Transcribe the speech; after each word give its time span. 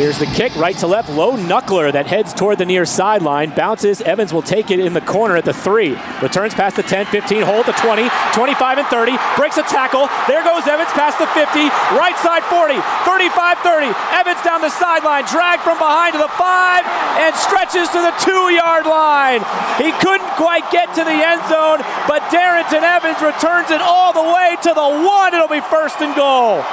Here's 0.00 0.16
the 0.16 0.32
kick, 0.32 0.56
right 0.56 0.72
to 0.78 0.86
left, 0.86 1.12
low 1.12 1.36
knuckler 1.36 1.92
that 1.92 2.06
heads 2.06 2.32
toward 2.32 2.56
the 2.56 2.64
near 2.64 2.86
sideline. 2.86 3.52
Bounces, 3.52 4.00
Evans 4.00 4.32
will 4.32 4.40
take 4.40 4.70
it 4.70 4.80
in 4.80 4.94
the 4.94 5.04
corner 5.04 5.36
at 5.36 5.44
the 5.44 5.52
three. 5.52 5.92
Returns 6.24 6.54
past 6.54 6.76
the 6.76 6.82
10, 6.82 7.04
15, 7.12 7.42
hold 7.44 7.66
the 7.66 7.76
20, 7.76 8.08
25 8.32 8.78
and 8.80 8.88
30. 8.88 9.12
Breaks 9.36 9.60
a 9.60 9.62
tackle. 9.68 10.08
There 10.24 10.40
goes 10.40 10.64
Evans 10.64 10.88
past 10.96 11.20
the 11.20 11.28
50, 11.36 11.68
right 12.00 12.16
side 12.16 12.40
40, 12.48 12.80
35, 13.04 13.60
30. 13.60 13.92
Evans 14.16 14.40
down 14.40 14.64
the 14.64 14.72
sideline, 14.72 15.28
dragged 15.28 15.68
from 15.68 15.76
behind 15.76 16.16
to 16.16 16.18
the 16.24 16.32
five, 16.32 16.80
and 17.20 17.36
stretches 17.36 17.92
to 17.92 18.00
the 18.00 18.16
two 18.24 18.56
yard 18.56 18.88
line. 18.88 19.44
He 19.76 19.92
couldn't 20.00 20.32
quite 20.40 20.64
get 20.72 20.96
to 20.96 21.04
the 21.04 21.12
end 21.12 21.44
zone, 21.52 21.84
but 22.08 22.24
Darrynton 22.32 22.88
Evans 22.88 23.20
returns 23.20 23.68
it 23.68 23.84
all 23.84 24.16
the 24.16 24.24
way 24.24 24.56
to 24.64 24.72
the 24.72 25.04
one. 25.04 25.36
It'll 25.36 25.44
be 25.44 25.60
first 25.60 26.00
and 26.00 26.16
goal. 26.16 26.64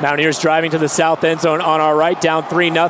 Mountaineers 0.00 0.38
driving 0.38 0.70
to 0.72 0.78
the 0.78 0.88
south 0.88 1.24
end 1.24 1.40
zone 1.40 1.60
on 1.60 1.80
our 1.80 1.96
right, 1.96 2.20
down 2.20 2.44
3 2.44 2.70
0. 2.70 2.88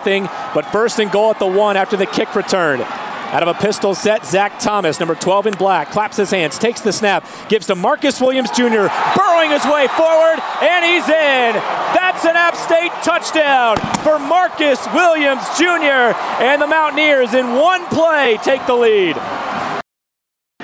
But 0.55 0.66
first 0.66 0.98
and 0.98 1.10
goal 1.10 1.30
at 1.30 1.38
the 1.38 1.47
one 1.47 1.77
after 1.77 1.97
the 1.97 2.06
kick 2.06 2.34
return. 2.34 2.80
Out 2.80 3.42
of 3.42 3.48
a 3.48 3.55
pistol 3.55 3.95
set, 3.95 4.24
Zac 4.24 4.60
Thomas, 4.60 5.01
number 5.01 5.16
12 5.16 5.48
in 5.48 5.55
black, 5.55 5.91
claps 5.91 6.16
his 6.16 6.30
hands, 6.30 6.59
takes 6.59 6.80
the 6.80 6.92
snap, 6.92 7.27
gives 7.48 7.66
to 7.66 7.74
Marcus 7.74 8.20
Williams 8.20 8.50
Jr., 8.50 8.87
burrowing 9.16 9.50
his 9.50 9.64
way 9.64 9.88
forward, 9.88 10.38
and 10.62 10.84
he's 10.84 11.09
in. 11.09 11.52
That's 11.92 12.24
an 12.24 12.37
App 12.37 12.55
State 12.55 12.92
touchdown 13.02 13.78
for 14.05 14.20
Marcus 14.20 14.86
Williams 14.95 15.42
Jr., 15.59 16.14
and 16.41 16.62
the 16.62 16.69
Mountaineers 16.69 17.34
in 17.34 17.55
one 17.55 17.84
play 17.86 18.38
take 18.45 18.64
the 18.66 18.75
lead. 18.75 19.16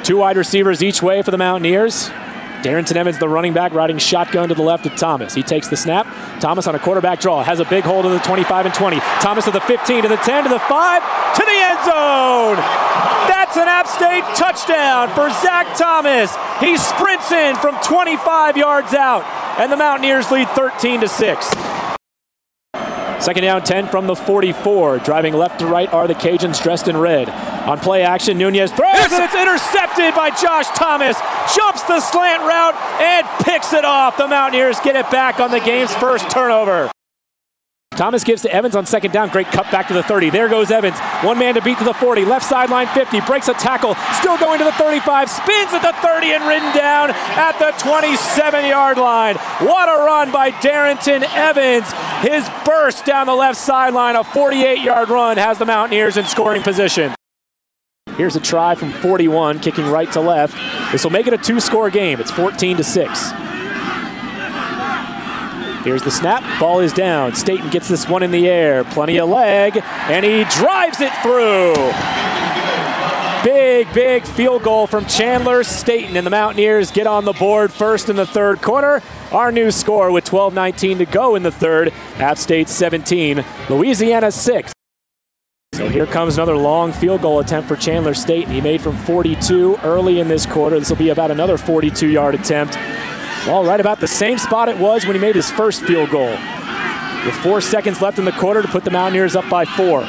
Two 0.05 0.19
wide 0.19 0.37
receivers 0.37 0.83
each 0.85 1.03
way 1.03 1.21
for 1.23 1.33
the 1.33 1.39
Mountaineers. 1.39 2.11
Darrynton 2.63 2.95
Evans, 2.95 3.19
the 3.19 3.29
running 3.29 3.53
back, 3.53 3.73
riding 3.73 3.99
shotgun 3.99 4.49
to 4.49 4.55
the 4.55 4.63
left 4.63 4.87
of 4.87 4.95
Thomas. 4.95 5.35
He 5.35 5.43
takes 5.43 5.69
the 5.69 5.77
snap. 5.77 6.07
Thomas 6.41 6.67
on 6.69 6.75
a 6.75 6.79
quarterback 6.79 7.21
draw 7.21 7.43
has 7.43 7.59
a 7.59 7.65
big 7.65 7.83
hold 7.83 8.07
of 8.07 8.13
the 8.13 8.21
25 8.21 8.67
and 8.67 8.75
20. 8.75 9.01
Thomas 9.21 9.45
to 9.47 9.51
the 9.51 9.61
15, 9.61 10.03
to 10.03 10.09
the 10.09 10.17
10, 10.17 10.45
to 10.45 10.49
the 10.49 10.61
5, 10.61 11.35
to 11.35 11.43
the 11.43 11.51
end 11.51 11.79
zone. 11.85 12.57
That's 13.27 13.57
an 13.57 13.67
App 13.67 13.89
State 13.89 14.23
touchdown 14.37 15.09
for 15.11 15.29
Zac 15.43 15.77
Thomas. 15.77 16.35
He 16.61 16.77
sprints 16.77 17.33
in 17.33 17.57
from 17.57 17.77
25 17.83 18.57
yards 18.57 18.95
out, 18.95 19.25
and 19.59 19.71
the 19.71 19.77
Mountaineers 19.77 20.31
lead 20.31 20.49
13 20.51 21.01
to 21.01 21.09
6. 21.09 21.55
Second 23.19 23.43
down 23.43 23.63
10 23.63 23.89
from 23.89 24.07
the 24.07 24.17
44. 24.17 24.99
Driving 24.99 25.35
left 25.35 25.61
to 25.61 25.67
right 25.67 25.93
are 25.93 26.09
the 26.09 26.15
Cajuns 26.15 26.63
dressed 26.63 26.89
in 26.89 26.97
red. 26.97 27.29
On 27.67 27.79
play 27.79 28.03
action, 28.03 28.39
Nunez 28.39 28.73
throws 28.73 28.93
yes. 28.93 29.13
and 29.13 29.23
it's 29.23 29.35
intercepted 29.35 30.15
by 30.15 30.31
Josh 30.31 30.67
Thomas. 30.77 31.17
Jumps 31.55 31.83
the 31.85 32.01
slant 32.01 32.43
route 32.43 32.75
and 33.01 33.27
picks 33.45 33.73
it 33.73 33.85
off. 33.85 34.17
The 34.17 34.27
Mountaineers 34.27 34.81
get 34.81 34.97
it 34.97 35.09
back 35.11 35.39
on 35.39 35.51
the 35.51 35.61
game's 35.61 35.95
first 35.95 36.29
turnover. 36.29 36.91
Thomas 37.93 38.25
gives 38.25 38.43
to 38.43 38.53
Evans 38.53 38.75
on 38.75 38.87
second 38.87 39.13
down. 39.13 39.29
Great 39.29 39.47
cut 39.49 39.71
back 39.71 39.87
to 39.89 39.95
the 39.95 40.03
30. 40.03 40.31
There 40.31 40.49
goes 40.49 40.71
Evans. 40.71 40.99
One 41.23 41.39
man 41.39 41.55
to 41.55 41.63
beat 41.63 41.79
to 41.79 41.85
the 41.85 41.95
40. 41.95 42.25
Left 42.25 42.45
sideline 42.45 42.89
50. 42.89 43.21
Breaks 43.21 43.49
a 43.49 43.55
tackle. 43.55 43.95
Still 44.19 44.39
going 44.39 44.59
to 44.59 44.65
the 44.65 44.73
35. 44.73 45.31
Spins 45.31 45.73
at 45.73 45.83
the 45.83 45.93
30 46.01 46.33
and 46.33 46.45
ridden 46.49 46.75
down 46.75 47.11
at 47.11 47.59
the 47.59 47.71
27 47.79 48.67
yard 48.67 48.99
line. 48.99 49.37
What 49.37 49.89
a 49.89 50.05
run 50.05 50.33
by 50.33 50.51
Darrynton 50.51 51.23
Evans. 51.35 51.93
His 52.27 52.49
burst 52.65 53.05
down 53.05 53.27
the 53.27 53.35
left 53.35 53.59
sideline, 53.59 54.17
a 54.17 54.25
48 54.25 54.81
yard 54.81 55.09
run, 55.11 55.37
has 55.37 55.59
the 55.59 55.67
Mountaineers 55.67 56.17
in 56.17 56.25
scoring 56.25 56.63
position. 56.63 57.15
Here's 58.17 58.37
a 58.37 58.41
try 58.41 58.75
from 58.75 58.93
41, 58.93 59.61
kicking 59.61 59.87
right 59.89 60.11
to 60.13 60.21
left. 60.21 60.55
This 60.93 61.05
will 61.05 61.11
make 61.11 61.27
it 61.27 61.33
a 61.33 61.39
two 61.39 61.61
score 61.61 61.91
game. 61.91 62.21
It's 62.21 62.31
14 62.31 62.77
to 62.77 62.85
6. 62.85 63.33
Here's 65.85 66.03
the 66.03 66.11
snap. 66.11 66.45
Ball 66.61 66.81
is 66.81 66.93
down. 66.93 67.35
Staten 67.35 67.71
gets 67.71 67.89
this 67.89 68.09
one 68.09 68.23
in 68.23 68.31
the 68.31 68.49
air. 68.49 68.85
Plenty 68.85 69.19
of 69.19 69.29
leg, 69.29 69.79
and 69.83 70.25
he 70.25 70.45
drives 70.45 71.01
it 71.01 71.13
through. 71.23 71.75
Big, 73.43 73.93
big 73.93 74.25
field 74.25 74.63
goal 74.63 74.87
from 74.87 75.05
Chandler 75.07 75.65
Staten, 75.65 76.17
and 76.17 76.25
the 76.25 76.31
Mountaineers 76.31 76.93
get 76.93 77.09
on 77.09 77.25
the 77.25 77.33
board 77.33 77.73
first 77.73 78.09
in 78.09 78.15
the 78.15 78.27
third 78.27 78.63
quarter. 78.63 79.03
Our 79.33 79.51
new 79.51 79.73
score 79.73 80.13
with 80.13 80.25
12:19 80.25 80.99
to 80.99 81.07
go 81.07 81.35
in 81.35 81.43
the 81.43 81.51
third. 81.51 81.93
App 82.19 82.39
State 82.39 82.69
17, 82.69 83.45
Louisiana 83.69 84.31
6. 84.31 84.73
So 85.75 85.89
here 85.89 86.05
comes 86.05 86.37
another 86.37 86.55
long 86.55 86.93
field 86.93 87.23
goal 87.23 87.41
attempt 87.41 87.67
for 87.67 87.77
Chandler 87.77 88.13
Staten. 88.13 88.53
He 88.53 88.61
made 88.61 88.83
from 88.83 88.95
42 88.95 89.79
early 89.83 90.21
in 90.21 90.29
this 90.29 90.45
quarter. 90.45 90.79
This 90.79 90.91
will 90.91 90.99
be 90.99 91.09
about 91.09 91.31
another 91.31 91.57
42-yard 91.57 92.35
attempt. 92.35 92.77
Well, 93.47 93.65
right 93.65 93.81
about 93.81 93.99
the 93.99 94.07
same 94.07 94.37
spot 94.37 94.69
it 94.69 94.77
was 94.77 95.07
when 95.07 95.17
he 95.17 95.21
made 95.21 95.35
his 95.35 95.51
first 95.51 95.83
field 95.83 96.11
goal. 96.11 96.29
With 97.25 97.35
four 97.37 97.63
seconds 97.63 98.03
left 98.03 98.19
in 98.19 98.27
the 98.27 98.33
quarter 98.33 98.61
to 98.61 98.69
put 98.69 98.85
the 98.85 98.91
Mountaineers 98.91 99.35
up 99.35 99.49
by 99.49 99.65
four. 99.65 100.05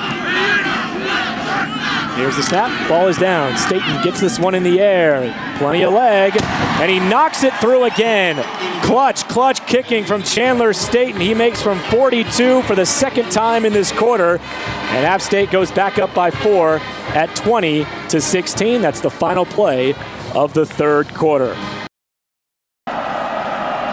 Here's 2.16 2.35
the 2.35 2.44
snap. 2.44 2.88
Ball 2.88 3.07
is 3.07 3.18
down. 3.18 3.57
Staten 3.57 4.03
gets 4.03 4.22
this 4.22 4.38
one 4.38 4.53
in 4.53 4.62
the 4.62 4.79
air. 4.79 5.34
Plenty 5.57 5.81
of 5.81 5.94
leg. 5.94 6.40
And 6.44 6.91
he 6.91 7.00
knocks 7.00 7.44
it 7.44 7.53
through 7.56 7.85
again. 7.85 8.35
Clutch, 8.84 9.28
clutch 9.28 9.66
kicking 9.66 10.06
from 10.06 10.22
Chandler 10.22 10.74
Staten. 10.74 11.19
He 11.19 11.34
makes 11.34 11.59
from 11.62 11.79
42 11.90 12.62
for 12.63 12.75
the 12.75 12.85
second 12.85 13.31
time 13.31 13.66
in 13.66 13.74
this 13.74 13.91
quarter. 13.91 14.38
And 14.38 15.06
App 15.07 15.22
State 15.22 15.50
goes 15.50 15.72
back 15.72 15.97
up 15.97 16.13
by 16.13 16.29
four 16.29 16.78
at 17.16 17.35
20 17.35 17.84
to 18.09 18.22
16. 18.22 18.81
That's 18.81 19.01
the 19.01 19.09
final 19.09 19.45
play 19.45 19.95
of 20.35 20.53
the 20.53 20.68
third 20.68 21.12
quarter. 21.16 21.56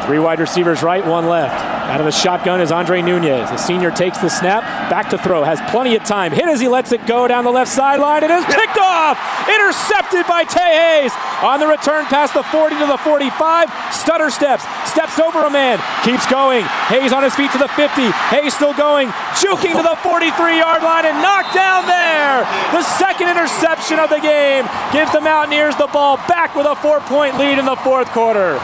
Three 0.04 0.18
wide 0.18 0.40
receivers 0.40 0.82
right, 0.82 1.06
one 1.06 1.26
left. 1.26 1.79
Out 1.90 1.98
of 1.98 2.06
the 2.06 2.14
shotgun 2.14 2.60
is 2.60 2.70
Andre 2.70 3.02
Nunez. 3.02 3.50
The 3.50 3.56
senior 3.56 3.90
takes 3.90 4.18
the 4.18 4.30
snap, 4.30 4.62
back 4.86 5.10
to 5.10 5.18
throw, 5.18 5.42
has 5.42 5.58
plenty 5.74 5.96
of 5.96 6.04
time. 6.04 6.30
Hit 6.30 6.46
as 6.46 6.60
he 6.60 6.68
lets 6.68 6.92
it 6.92 7.04
go 7.04 7.26
down 7.26 7.42
the 7.42 7.50
left 7.50 7.66
sideline. 7.66 8.22
It 8.22 8.30
is 8.30 8.44
picked 8.46 8.78
off, 8.78 9.18
intercepted 9.50 10.22
by 10.30 10.46
Tae 10.46 11.02
Hayes. 11.02 11.10
On 11.42 11.58
the 11.58 11.66
return 11.66 12.06
past 12.06 12.32
the 12.38 12.46
40 12.46 12.78
to 12.78 12.86
the 12.86 12.96
45, 13.02 13.74
stutter 13.90 14.30
steps, 14.30 14.62
steps 14.86 15.18
over 15.18 15.42
a 15.42 15.50
man, 15.50 15.82
keeps 16.06 16.30
going. 16.30 16.62
Hayes 16.94 17.12
on 17.12 17.26
his 17.26 17.34
feet 17.34 17.50
to 17.50 17.58
the 17.58 17.66
50. 17.74 18.06
Hayes 18.38 18.54
still 18.54 18.72
going, 18.78 19.10
juking 19.42 19.74
to 19.74 19.82
the 19.82 19.98
43-yard 20.06 20.86
line 20.86 21.10
and 21.10 21.18
knocked 21.18 21.58
down 21.58 21.90
there. 21.90 22.46
The 22.70 22.86
second 23.02 23.34
interception 23.34 23.98
of 23.98 24.14
the 24.14 24.22
game 24.22 24.62
gives 24.94 25.10
the 25.10 25.20
Mountaineers 25.20 25.74
the 25.74 25.90
ball 25.90 26.22
back 26.30 26.54
with 26.54 26.70
a 26.70 26.76
four-point 26.76 27.34
lead 27.34 27.58
in 27.58 27.66
the 27.66 27.74
fourth 27.82 28.06
quarter. 28.14 28.62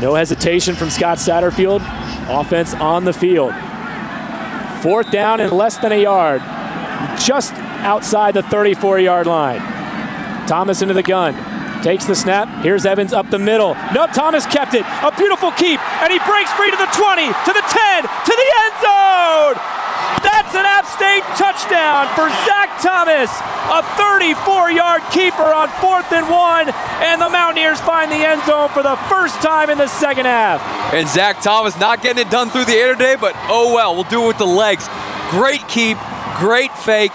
No 0.00 0.14
hesitation 0.14 0.76
from 0.76 0.90
Scott 0.90 1.18
Satterfield. 1.18 1.80
Offense 2.28 2.74
on 2.74 3.04
the 3.04 3.12
field. 3.12 3.52
Fourth 4.82 5.10
down 5.10 5.40
and 5.40 5.50
less 5.50 5.76
than 5.78 5.90
a 5.90 6.00
yard. 6.00 6.40
Just 7.18 7.52
outside 7.82 8.34
the 8.34 8.42
34 8.44 9.00
yard 9.00 9.26
line. 9.26 9.58
Thomas 10.46 10.82
into 10.82 10.94
the 10.94 11.02
gun. 11.02 11.34
Takes 11.82 12.06
the 12.06 12.14
snap. 12.14 12.48
Here's 12.62 12.86
Evans 12.86 13.12
up 13.12 13.28
the 13.30 13.38
middle. 13.38 13.74
No, 13.92 14.06
Thomas 14.06 14.46
kept 14.46 14.74
it. 14.74 14.86
A 15.02 15.12
beautiful 15.16 15.50
keep. 15.52 15.80
And 16.02 16.12
he 16.12 16.18
breaks 16.20 16.52
free 16.52 16.70
to 16.70 16.76
the 16.76 16.90
20, 16.90 17.26
to 17.26 17.52
the 17.52 17.62
10, 17.66 18.02
to 18.02 18.34
the 18.34 18.48
end 18.62 18.74
zone. 18.82 19.77
That's 20.22 20.54
an 20.54 20.64
App 20.64 20.86
State 20.86 21.22
touchdown 21.36 22.08
for 22.14 22.28
Zac 22.46 22.80
Thomas, 22.80 23.30
a 23.70 23.82
34 23.96 24.70
yard 24.70 25.02
keeper 25.10 25.42
on 25.42 25.68
fourth 25.80 26.10
and 26.12 26.28
one, 26.28 26.68
and 27.02 27.20
the 27.20 27.28
Mountaineers 27.28 27.80
find 27.80 28.10
the 28.10 28.16
end 28.16 28.42
zone 28.44 28.68
for 28.70 28.82
the 28.82 28.96
first 29.08 29.40
time 29.42 29.70
in 29.70 29.78
the 29.78 29.88
second 29.88 30.26
half. 30.26 30.62
And 30.94 31.08
Zac 31.08 31.42
Thomas 31.42 31.78
not 31.78 32.02
getting 32.02 32.24
it 32.26 32.30
done 32.30 32.50
through 32.50 32.64
the 32.64 32.74
air 32.74 32.92
today, 32.92 33.16
but 33.16 33.34
oh 33.48 33.74
well, 33.74 33.94
we'll 33.94 34.04
do 34.04 34.24
it 34.24 34.28
with 34.28 34.38
the 34.38 34.46
legs. 34.46 34.88
Great 35.30 35.66
keep, 35.68 35.98
great 36.38 36.72
fake, 36.72 37.12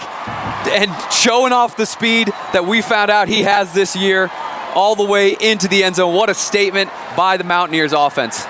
and 0.67 0.91
showing 1.11 1.53
off 1.53 1.75
the 1.75 1.85
speed 1.85 2.27
that 2.53 2.65
we 2.65 2.81
found 2.81 3.09
out 3.09 3.27
he 3.27 3.44
has 3.44 3.73
this 3.73 3.95
year 3.95 4.29
all 4.75 4.95
the 4.95 5.05
way 5.05 5.35
into 5.39 5.67
the 5.67 5.83
end 5.83 5.95
zone. 5.95 6.13
What 6.13 6.29
a 6.29 6.33
statement 6.33 6.89
by 7.15 7.38
the 7.38 7.44
Mountaineers 7.44 7.94
offense. 7.94 8.45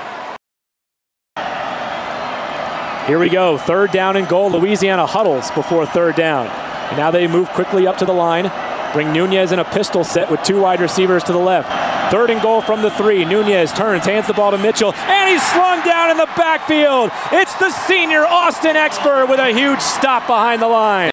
Here 3.07 3.19
we 3.19 3.29
go. 3.29 3.57
Third 3.57 3.91
down 3.91 4.15
and 4.15 4.27
goal. 4.29 4.49
Louisiana 4.51 5.05
huddles 5.05 5.51
before 5.51 5.85
third 5.85 6.15
down. 6.15 6.47
And 6.47 6.97
now 6.97 7.11
they 7.11 7.27
move 7.27 7.49
quickly 7.49 7.85
up 7.85 7.97
to 7.97 8.05
the 8.05 8.13
line. 8.13 8.49
Bring 8.93 9.11
Nunez 9.11 9.51
in 9.51 9.59
a 9.59 9.65
pistol 9.65 10.05
set 10.05 10.31
with 10.31 10.41
two 10.43 10.61
wide 10.61 10.79
receivers 10.79 11.21
to 11.25 11.33
the 11.33 11.37
left. 11.37 11.69
Third 12.11 12.29
and 12.29 12.41
goal 12.41 12.61
from 12.61 12.81
the 12.81 12.91
three. 12.91 13.25
Nunez 13.25 13.73
turns, 13.73 14.05
hands 14.05 14.27
the 14.27 14.33
ball 14.33 14.51
to 14.51 14.57
Mitchell, 14.57 14.93
and 14.93 15.29
he's 15.29 15.41
slung 15.51 15.83
down 15.83 16.11
in 16.11 16.17
the 16.17 16.29
backfield. 16.37 17.11
It's 17.31 17.55
the 17.55 17.71
senior 17.71 18.25
Austin 18.25 18.75
Expert 18.75 19.25
with 19.29 19.39
a 19.39 19.51
huge 19.51 19.81
stop 19.81 20.25
behind 20.27 20.61
the 20.61 20.67
line. 20.67 21.11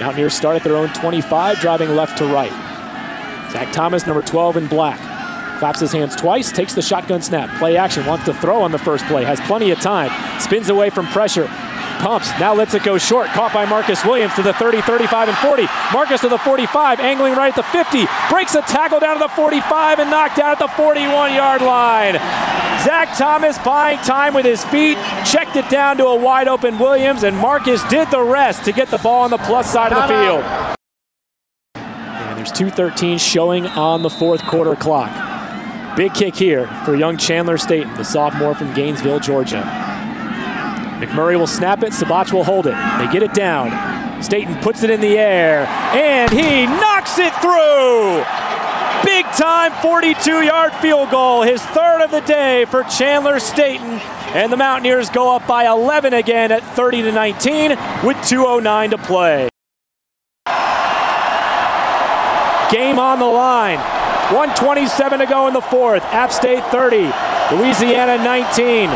Mountaineers 0.00 0.34
start 0.34 0.56
at 0.56 0.64
their 0.64 0.76
own 0.76 0.88
25, 0.94 1.60
driving 1.60 1.90
left 1.90 2.18
to 2.18 2.26
right. 2.26 2.52
Zac 3.52 3.72
Thomas, 3.72 4.06
number 4.06 4.22
12 4.22 4.56
in 4.56 4.66
black. 4.66 5.15
Claps 5.58 5.80
his 5.80 5.92
hands 5.92 6.14
twice, 6.14 6.52
takes 6.52 6.74
the 6.74 6.82
shotgun 6.82 7.22
snap. 7.22 7.58
Play 7.58 7.76
action, 7.76 8.04
wants 8.04 8.26
to 8.26 8.34
throw 8.34 8.60
on 8.62 8.72
the 8.72 8.78
first 8.78 9.04
play, 9.06 9.24
has 9.24 9.40
plenty 9.40 9.70
of 9.70 9.80
time. 9.80 10.10
Spins 10.40 10.68
away 10.68 10.90
from 10.90 11.06
pressure. 11.06 11.48
Pumps, 11.98 12.28
now 12.38 12.54
lets 12.54 12.74
it 12.74 12.82
go 12.82 12.98
short. 12.98 13.28
Caught 13.28 13.54
by 13.54 13.64
Marcus 13.64 14.04
Williams 14.04 14.34
to 14.34 14.42
the 14.42 14.52
30, 14.52 14.82
35, 14.82 15.28
and 15.28 15.38
40. 15.38 15.66
Marcus 15.92 16.20
to 16.20 16.28
the 16.28 16.38
45, 16.38 17.00
angling 17.00 17.34
right 17.34 17.48
at 17.48 17.56
the 17.56 17.62
50. 17.62 18.04
Breaks 18.28 18.54
a 18.54 18.60
tackle 18.62 19.00
down 19.00 19.16
to 19.16 19.20
the 19.20 19.28
45 19.28 20.00
and 20.00 20.10
knocked 20.10 20.38
out 20.38 20.52
at 20.52 20.58
the 20.58 20.68
41 20.68 21.32
yard 21.34 21.62
line. 21.62 22.14
Zac 22.84 23.16
Thomas 23.16 23.58
buying 23.58 23.98
time 23.98 24.34
with 24.34 24.44
his 24.44 24.62
feet, 24.66 24.98
checked 25.24 25.56
it 25.56 25.68
down 25.70 25.96
to 25.96 26.06
a 26.06 26.16
wide 26.16 26.48
open 26.48 26.78
Williams, 26.78 27.22
and 27.22 27.36
Marcus 27.36 27.82
did 27.84 28.10
the 28.10 28.22
rest 28.22 28.64
to 28.66 28.72
get 28.72 28.88
the 28.88 28.98
ball 28.98 29.22
on 29.22 29.30
the 29.30 29.38
plus 29.38 29.72
side 29.72 29.92
of 29.92 30.02
the 30.02 30.08
field. 30.08 30.44
And 31.74 32.38
there's 32.38 32.52
2.13 32.52 33.18
showing 33.18 33.66
on 33.68 34.02
the 34.02 34.10
fourth 34.10 34.42
quarter 34.42 34.76
clock. 34.76 35.25
Big 35.96 36.12
kick 36.12 36.36
here 36.36 36.66
for 36.84 36.94
young 36.94 37.16
Chandler 37.16 37.56
Staten, 37.56 37.92
the 37.94 38.04
sophomore 38.04 38.54
from 38.54 38.74
Gainesville, 38.74 39.18
Georgia. 39.18 39.62
McMurray 41.00 41.38
will 41.38 41.46
snap 41.46 41.82
it, 41.82 41.92
Sabach 41.94 42.34
will 42.34 42.44
hold 42.44 42.66
it. 42.66 42.74
They 42.98 43.10
get 43.10 43.22
it 43.22 43.32
down. 43.32 44.22
Staten 44.22 44.56
puts 44.56 44.82
it 44.82 44.90
in 44.90 45.00
the 45.00 45.18
air, 45.18 45.66
and 45.94 46.30
he 46.30 46.66
knocks 46.66 47.18
it 47.18 47.32
through! 47.36 48.22
Big 49.04 49.24
time 49.36 49.72
42 49.80 50.42
yard 50.42 50.74
field 50.74 51.10
goal, 51.10 51.42
his 51.42 51.62
third 51.62 52.02
of 52.02 52.10
the 52.10 52.20
day 52.20 52.66
for 52.66 52.82
Chandler 52.84 53.38
Staten. 53.38 54.00
And 54.34 54.52
the 54.52 54.56
Mountaineers 54.58 55.08
go 55.08 55.34
up 55.34 55.46
by 55.46 55.66
11 55.66 56.12
again 56.12 56.52
at 56.52 56.62
30 56.62 57.02
to 57.02 57.12
19 57.12 57.70
with 58.04 58.18
2.09 58.18 58.90
to 58.90 58.98
play. 58.98 59.48
Game 62.70 62.98
on 62.98 63.18
the 63.18 63.24
line. 63.24 63.95
127 64.34 65.20
to 65.20 65.26
go 65.26 65.46
in 65.46 65.54
the 65.54 65.60
fourth. 65.60 66.02
App 66.06 66.32
State 66.32 66.64
30, 66.74 67.12
Louisiana 67.54 68.18
19. 68.18 68.90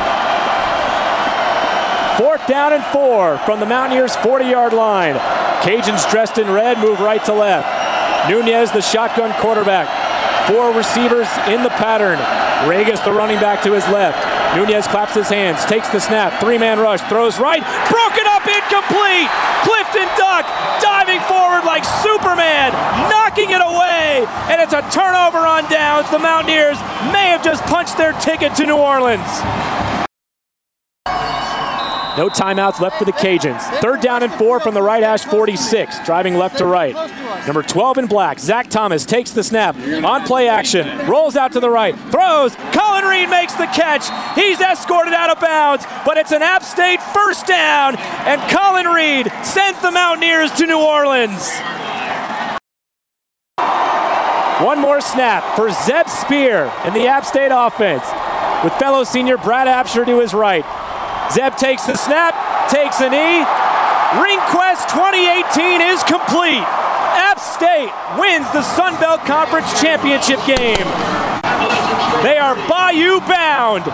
Fourth 2.18 2.44
down 2.48 2.72
and 2.72 2.84
four 2.86 3.38
from 3.46 3.60
the 3.60 3.66
Mountaineers' 3.66 4.16
40 4.16 4.44
yard 4.46 4.72
line. 4.72 5.14
Cajuns 5.62 6.10
dressed 6.10 6.38
in 6.38 6.50
red 6.50 6.78
move 6.78 6.98
right 6.98 7.24
to 7.24 7.32
left. 7.32 7.68
Nunez, 8.28 8.72
the 8.72 8.82
shotgun 8.82 9.32
quarterback. 9.40 9.88
Four 10.48 10.72
receivers 10.72 11.28
in 11.46 11.62
the 11.62 11.70
pattern. 11.78 12.18
Ragas, 12.68 13.04
the 13.04 13.12
running 13.12 13.38
back, 13.38 13.62
to 13.62 13.72
his 13.72 13.86
left. 13.88 14.18
Nunez 14.56 14.86
claps 14.88 15.14
his 15.14 15.28
hands, 15.28 15.64
takes 15.64 15.88
the 15.90 16.00
snap, 16.00 16.40
three 16.40 16.58
man 16.58 16.78
rush, 16.80 17.00
throws 17.06 17.38
right, 17.38 17.62
broken 17.86 18.26
up, 18.26 18.42
incomplete. 18.42 19.30
Clifton 19.62 20.10
Duck 20.18 20.44
diving 20.82 21.22
forward 21.30 21.62
like 21.64 21.86
Superman, 22.02 22.74
knocking 23.08 23.54
it 23.54 23.62
away, 23.62 23.89
and 24.26 24.60
it's 24.60 24.72
a 24.72 24.82
turnover 24.90 25.38
on 25.38 25.68
downs. 25.70 26.10
The 26.10 26.18
Mountaineers 26.18 26.78
may 27.12 27.28
have 27.30 27.42
just 27.42 27.62
punched 27.64 27.96
their 27.96 28.12
ticket 28.20 28.54
to 28.56 28.66
New 28.66 28.76
Orleans. 28.76 29.26
No 32.18 32.28
timeouts 32.28 32.80
left 32.80 32.98
for 32.98 33.04
the 33.04 33.12
Cajuns. 33.12 33.62
Third 33.80 34.00
down 34.00 34.22
and 34.22 34.32
four 34.34 34.58
from 34.60 34.74
the 34.74 34.82
right 34.82 35.02
hash 35.02 35.24
46, 35.24 36.04
driving 36.04 36.34
left 36.34 36.58
to 36.58 36.66
right. 36.66 36.94
Number 37.46 37.62
12 37.62 37.98
in 37.98 38.06
black, 38.06 38.38
Zac 38.38 38.68
Thomas 38.68 39.06
takes 39.06 39.30
the 39.30 39.42
snap 39.42 39.76
on 39.76 40.26
play 40.26 40.48
action, 40.48 40.86
rolls 41.08 41.36
out 41.36 41.52
to 41.52 41.60
the 41.60 41.70
right, 41.70 41.96
throws. 42.10 42.54
Colin 42.72 43.04
Reed 43.04 43.30
makes 43.30 43.54
the 43.54 43.66
catch. 43.66 44.04
He's 44.36 44.60
escorted 44.60 45.14
out 45.14 45.30
of 45.30 45.40
bounds, 45.40 45.86
but 46.04 46.18
it's 46.18 46.32
an 46.32 46.42
App 46.42 46.62
State 46.64 47.00
first 47.14 47.46
down, 47.46 47.96
and 47.96 48.40
Colin 48.50 48.86
Reed 48.86 49.32
sends 49.42 49.80
the 49.80 49.90
Mountaineers 49.90 50.50
to 50.52 50.66
New 50.66 50.80
Orleans. 50.80 51.48
One 54.64 54.78
more 54.78 55.00
snap 55.00 55.56
for 55.56 55.70
Zeb 55.70 56.06
Spear 56.06 56.70
in 56.84 56.92
the 56.92 57.06
App 57.06 57.24
State 57.24 57.48
offense, 57.50 58.04
with 58.62 58.74
fellow 58.74 59.04
senior 59.04 59.38
Brad 59.38 59.66
Absher 59.66 60.04
to 60.04 60.20
his 60.20 60.34
right. 60.34 60.66
Zeb 61.32 61.56
takes 61.56 61.84
the 61.86 61.96
snap, 61.96 62.36
takes 62.68 63.00
a 63.00 63.08
knee. 63.08 63.40
RingQuest 64.20 64.84
2018 64.92 65.80
is 65.80 66.02
complete. 66.02 66.60
App 67.16 67.40
State 67.40 67.90
wins 68.20 68.44
the 68.52 68.60
Sun 68.60 69.00
Belt 69.00 69.20
Conference 69.20 69.80
Championship 69.80 70.44
game. 70.44 70.88
They 72.22 72.36
are 72.36 72.54
Bayou 72.68 73.20
bound. 73.20 73.84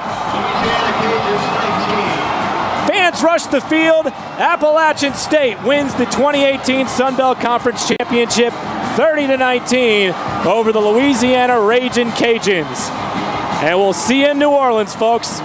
Fans 2.91 3.23
rush 3.23 3.47
the 3.47 3.61
field. 3.61 4.07
Appalachian 4.09 5.15
State 5.15 5.63
wins 5.63 5.95
the 5.95 6.07
2018 6.07 6.89
Sun 6.89 7.17
Belt 7.17 7.39
Conference 7.39 7.87
Championship 7.87 8.53
30 8.97 9.29
to 9.29 9.37
19 9.37 10.26
over 10.47 10.71
the 10.73 10.81
Louisiana 10.81 11.61
Ragin' 11.61 12.11
Cajuns. 12.11 12.91
And 13.63 13.79
we'll 13.79 13.93
see 13.93 14.21
you 14.21 14.29
in 14.29 14.39
New 14.39 14.51
Orleans, 14.51 14.95
folks. 14.95 15.41